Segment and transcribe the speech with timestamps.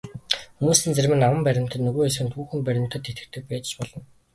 [0.57, 3.99] Хүмүүсийн зарим нь аман баримтад, нөгөө хэсэг нь түүхэн баримтад итгэдэг байж ч болно.